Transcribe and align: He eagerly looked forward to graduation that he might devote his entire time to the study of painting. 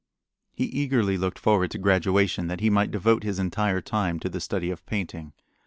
He 0.51 0.63
eagerly 0.65 1.15
looked 1.15 1.37
forward 1.37 1.69
to 1.69 1.77
graduation 1.77 2.47
that 2.47 2.59
he 2.59 2.71
might 2.71 2.89
devote 2.89 3.21
his 3.21 3.37
entire 3.37 3.81
time 3.81 4.19
to 4.21 4.29
the 4.29 4.41
study 4.41 4.71
of 4.71 4.83
painting. 4.87 5.31